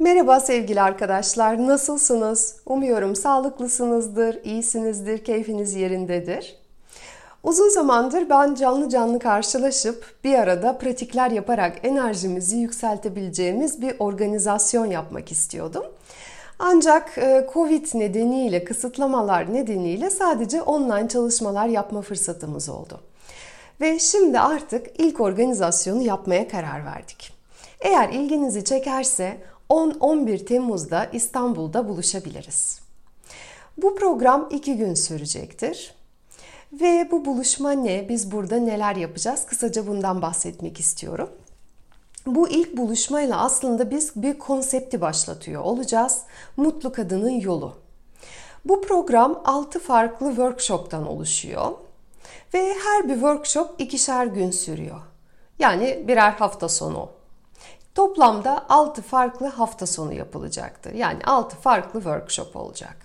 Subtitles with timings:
[0.00, 2.56] Merhaba sevgili arkadaşlar, nasılsınız?
[2.66, 6.56] Umuyorum sağlıklısınızdır, iyisinizdir, keyfiniz yerindedir.
[7.42, 15.32] Uzun zamandır ben canlı canlı karşılaşıp bir arada pratikler yaparak enerjimizi yükseltebileceğimiz bir organizasyon yapmak
[15.32, 15.84] istiyordum.
[16.58, 23.00] Ancak e, Covid nedeniyle, kısıtlamalar nedeniyle sadece online çalışmalar yapma fırsatımız oldu.
[23.80, 27.32] Ve şimdi artık ilk organizasyonu yapmaya karar verdik.
[27.80, 29.36] Eğer ilginizi çekerse
[29.70, 32.80] 10-11 Temmuz'da İstanbul'da buluşabiliriz.
[33.82, 35.94] Bu program iki gün sürecektir.
[36.72, 38.08] Ve bu buluşma ne?
[38.08, 39.46] Biz burada neler yapacağız?
[39.46, 41.30] Kısaca bundan bahsetmek istiyorum.
[42.26, 46.22] Bu ilk buluşmayla aslında biz bir konsepti başlatıyor olacağız.
[46.56, 47.76] Mutlu Kadının Yolu.
[48.64, 51.72] Bu program 6 farklı workshop'tan oluşuyor.
[52.54, 55.00] Ve her bir workshop ikişer gün sürüyor.
[55.58, 57.17] Yani birer hafta sonu
[57.98, 60.92] Toplamda 6 farklı hafta sonu yapılacaktır.
[60.92, 62.96] Yani 6 farklı workshop olacak.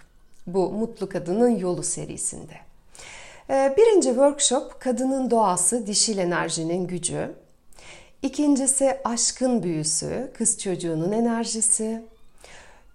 [0.47, 2.53] Bu Mutlu Kadının Yolu serisinde.
[3.49, 7.31] Ee, birinci workshop kadının doğası, dişil enerjinin gücü.
[8.21, 12.03] İkincisi aşkın büyüsü, kız çocuğunun enerjisi.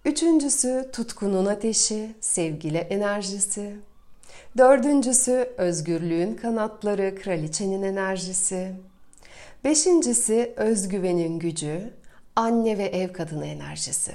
[0.04, 3.76] Üçüncüsü tutkunun ateşi, sevgili enerjisi.
[4.58, 8.72] Dördüncüsü özgürlüğün kanatları, kraliçenin enerjisi.
[9.68, 11.90] Beşincisi özgüvenin gücü,
[12.36, 14.12] anne ve ev kadını enerjisi.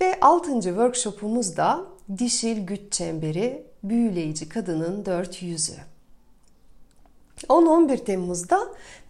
[0.00, 1.84] Ve altıncı workshopumuz da
[2.18, 5.76] dişil güç çemberi, büyüleyici kadının dört yüzü.
[7.48, 8.58] 10-11 Temmuz'da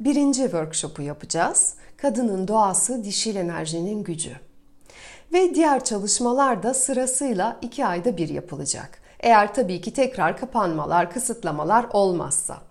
[0.01, 1.75] birinci workshopu yapacağız.
[1.97, 4.37] Kadının doğası, dişil enerjinin gücü.
[5.33, 9.03] Ve diğer çalışmalar da sırasıyla iki ayda bir yapılacak.
[9.21, 12.70] Eğer tabii ki tekrar kapanmalar, kısıtlamalar olmazsa.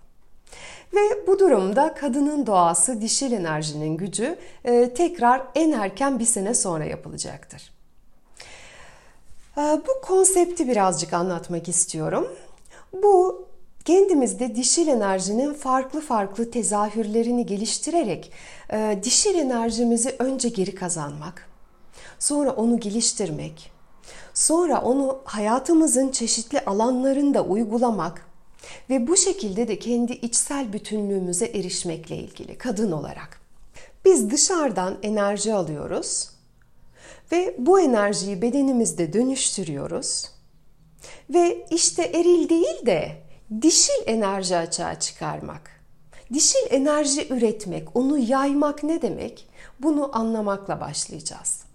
[0.94, 6.84] Ve bu durumda kadının doğası, dişil enerjinin gücü e, tekrar en erken bir sene sonra
[6.84, 7.72] yapılacaktır.
[9.56, 12.28] E, bu konsepti birazcık anlatmak istiyorum.
[12.92, 13.46] Bu
[13.84, 18.32] kendimizde dişil enerjinin farklı farklı tezahürlerini geliştirerek
[18.72, 21.48] e, dişil enerjimizi önce geri kazanmak,
[22.18, 23.72] sonra onu geliştirmek,
[24.34, 28.29] sonra onu hayatımızın çeşitli alanlarında uygulamak
[28.90, 33.40] ve bu şekilde de kendi içsel bütünlüğümüze erişmekle ilgili kadın olarak.
[34.04, 36.30] Biz dışarıdan enerji alıyoruz
[37.32, 40.30] ve bu enerjiyi bedenimizde dönüştürüyoruz.
[41.30, 43.22] Ve işte eril değil de
[43.62, 45.70] dişil enerji açığa çıkarmak.
[46.32, 49.48] Dişil enerji üretmek, onu yaymak ne demek?
[49.80, 51.69] Bunu anlamakla başlayacağız.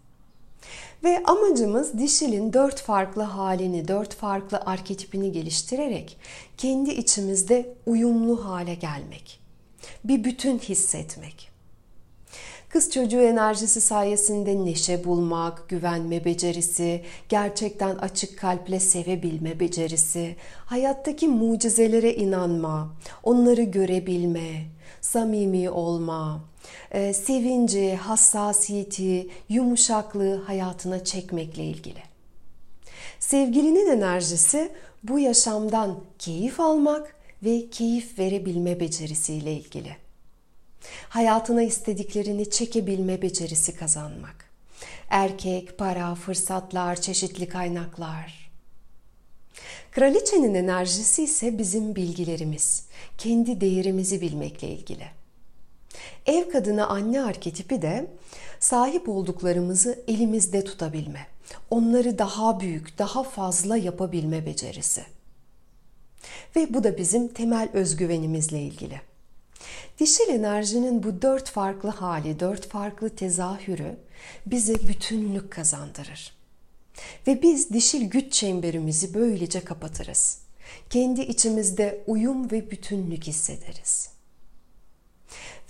[1.03, 6.17] Ve amacımız dişilin dört farklı halini, dört farklı arketipini geliştirerek
[6.57, 9.39] kendi içimizde uyumlu hale gelmek.
[10.03, 11.54] Bir bütün hissetmek.
[12.75, 22.13] Kız çocuğu enerjisi sayesinde neşe bulmak, güvenme becerisi, gerçekten açık kalple sevebilme becerisi, hayattaki mucizelere
[22.13, 24.65] inanma, onları görebilme,
[25.01, 26.45] samimi olma,
[26.91, 32.03] e, sevinci, hassasiyeti, yumuşaklığı hayatına çekmekle ilgili.
[33.19, 34.71] Sevgilinin enerjisi
[35.03, 40.04] bu yaşamdan keyif almak ve keyif verebilme becerisiyle ilgili.
[41.09, 44.49] Hayatına istediklerini çekebilme becerisi kazanmak.
[45.09, 48.51] Erkek, para, fırsatlar, çeşitli kaynaklar.
[49.91, 52.85] Kraliçenin enerjisi ise bizim bilgilerimiz,
[53.17, 55.05] kendi değerimizi bilmekle ilgili.
[56.25, 58.07] Ev kadını anne arketipi de
[58.59, 61.27] sahip olduklarımızı elimizde tutabilme,
[61.69, 65.03] onları daha büyük, daha fazla yapabilme becerisi.
[66.55, 69.01] Ve bu da bizim temel özgüvenimizle ilgili.
[69.99, 73.97] Dişil enerjinin bu dört farklı hali, dört farklı tezahürü
[74.45, 76.35] bize bütünlük kazandırır.
[77.27, 80.39] Ve biz dişil güç çemberimizi böylece kapatırız.
[80.89, 84.09] Kendi içimizde uyum ve bütünlük hissederiz.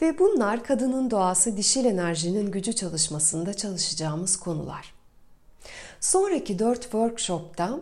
[0.01, 4.93] Ve bunlar kadının doğası dişil enerjinin gücü çalışmasında çalışacağımız konular.
[5.99, 7.79] Sonraki dört workshopta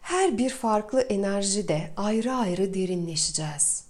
[0.00, 3.84] her bir farklı enerjide ayrı ayrı derinleşeceğiz.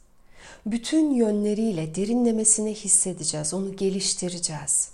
[0.66, 4.88] Bütün yönleriyle derinlemesine hissedeceğiz, onu geliştireceğiz.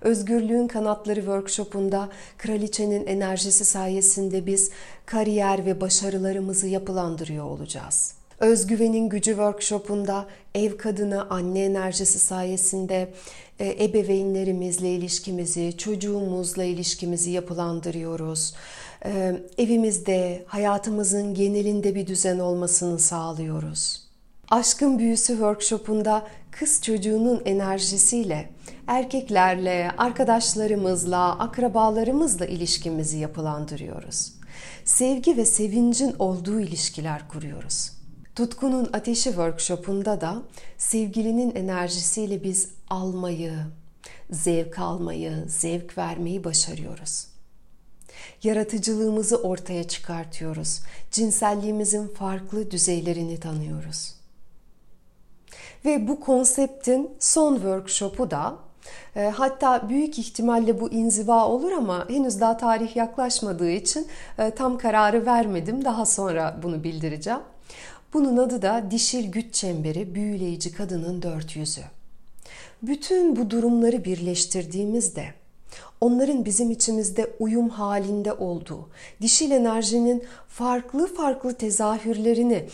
[0.00, 2.08] Özgürlüğün Kanatları workshopunda
[2.38, 4.70] kraliçenin enerjisi sayesinde biz
[5.06, 8.14] kariyer ve başarılarımızı yapılandırıyor olacağız.
[8.40, 13.14] Özgüvenin Gücü workshopunda ev kadını anne enerjisi sayesinde
[13.60, 18.54] e, ebeveynlerimizle ilişkimizi, çocuğumuzla ilişkimizi yapılandırıyoruz.
[19.04, 24.07] E, evimizde, hayatımızın genelinde bir düzen olmasını sağlıyoruz.
[24.50, 28.50] Aşkın Büyüsü workshopunda kız çocuğunun enerjisiyle
[28.86, 34.32] erkeklerle, arkadaşlarımızla, akrabalarımızla ilişkimizi yapılandırıyoruz.
[34.84, 37.92] Sevgi ve sevincin olduğu ilişkiler kuruyoruz.
[38.34, 40.42] Tutkunun Ateşi workshopunda da
[40.78, 43.54] sevgilinin enerjisiyle biz almayı,
[44.30, 47.26] zevk almayı, zevk vermeyi başarıyoruz.
[48.42, 50.80] Yaratıcılığımızı ortaya çıkartıyoruz.
[51.10, 54.17] Cinselliğimizin farklı düzeylerini tanıyoruz.
[55.84, 58.56] Ve bu konseptin son workshopu da
[59.16, 64.06] e, hatta büyük ihtimalle bu inziva olur ama henüz daha tarih yaklaşmadığı için
[64.38, 65.84] e, tam kararı vermedim.
[65.84, 67.40] Daha sonra bunu bildireceğim.
[68.14, 71.82] Bunun adı da dişil güç çemberi büyüleyici kadının dört yüzü.
[72.82, 75.24] Bütün bu durumları birleştirdiğimizde
[76.00, 78.88] onların bizim içimizde uyum halinde olduğu,
[79.22, 82.66] dişil enerjinin farklı farklı tezahürlerini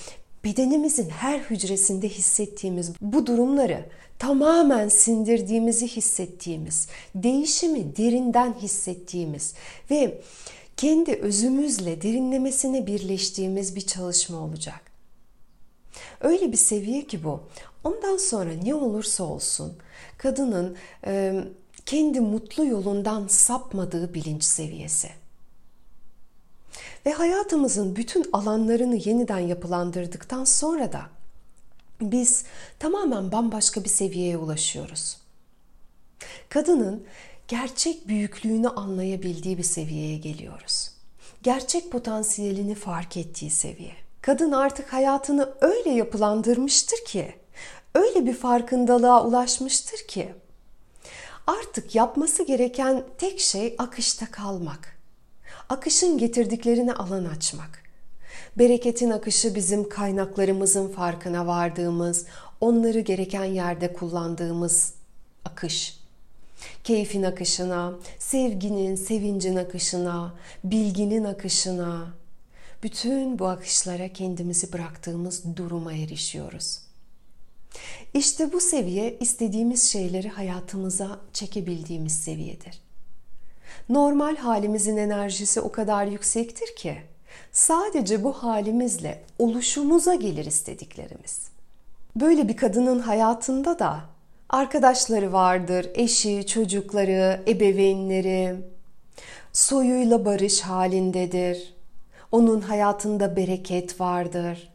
[0.45, 3.85] bedenimizin her hücresinde hissettiğimiz bu durumları
[4.19, 9.55] tamamen sindirdiğimizi hissettiğimiz, değişimi derinden hissettiğimiz
[9.91, 10.21] ve
[10.77, 14.81] kendi özümüzle derinlemesine birleştiğimiz bir çalışma olacak.
[16.21, 17.41] Öyle bir seviye ki bu.
[17.85, 19.77] Ondan sonra ne olursa olsun
[20.19, 20.77] kadının
[21.07, 21.45] e,
[21.87, 25.09] kendi mutlu yolundan sapmadığı bilinç seviyesi.
[27.07, 31.03] Ve hayatımızın bütün alanlarını yeniden yapılandırdıktan sonra da
[32.01, 32.45] biz
[32.79, 35.17] tamamen bambaşka bir seviyeye ulaşıyoruz.
[36.49, 37.05] Kadının
[37.49, 40.91] gerçek büyüklüğünü anlayabildiği bir seviyeye geliyoruz.
[41.43, 43.95] Gerçek potansiyelini fark ettiği seviye.
[44.23, 47.35] Kadın artık hayatını öyle yapılandırmıştır ki,
[47.95, 50.35] öyle bir farkındalığa ulaşmıştır ki
[51.47, 54.94] artık yapması gereken tek şey akışta kalmak.
[55.69, 57.83] Akışın getirdiklerine alan açmak.
[58.59, 62.27] Bereketin akışı bizim kaynaklarımızın farkına vardığımız,
[62.61, 64.95] onları gereken yerde kullandığımız
[65.45, 66.01] akış.
[66.85, 70.35] Keyfin akışına, sevginin, sevincin akışına,
[70.65, 72.15] bilginin akışına,
[72.83, 76.79] bütün bu akışlara kendimizi bıraktığımız duruma erişiyoruz.
[78.15, 82.81] İşte bu seviye istediğimiz şeyleri hayatımıza çekebildiğimiz seviyedir.
[83.89, 86.97] Normal halimizin enerjisi o kadar yüksektir ki
[87.53, 91.49] sadece bu halimizle oluşumuza gelir istediklerimiz.
[92.17, 94.01] Böyle bir kadının hayatında da
[94.49, 98.57] arkadaşları vardır, eşi, çocukları, ebeveynleri,
[99.53, 101.75] soyuyla barış halindedir.
[102.33, 104.71] Onun hayatında bereket vardır.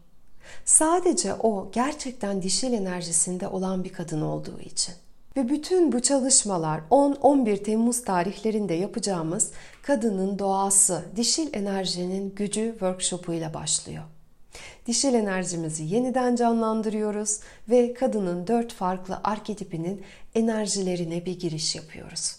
[0.66, 4.95] Sadece o gerçekten dişil enerjisinde olan bir kadın olduğu için.
[5.40, 9.52] Ve bütün bu çalışmalar 10-11 Temmuz tarihlerinde yapacağımız
[9.82, 14.04] Kadının Doğası, Dişil Enerjinin Gücü workshopu ile başlıyor.
[14.86, 17.40] Dişil enerjimizi yeniden canlandırıyoruz
[17.70, 20.02] ve kadının dört farklı arketipinin
[20.36, 22.36] enerjilerine bir giriş yapıyoruz.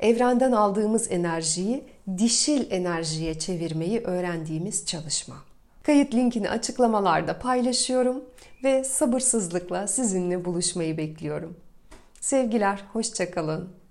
[0.00, 1.84] Evrenden aldığımız enerjiyi
[2.18, 5.36] dişil enerjiye çevirmeyi öğrendiğimiz çalışma.
[5.82, 8.24] Kayıt linkini açıklamalarda paylaşıyorum
[8.64, 11.56] ve sabırsızlıkla sizinle buluşmayı bekliyorum.
[12.22, 13.76] Sevgiler, hoşçakalın.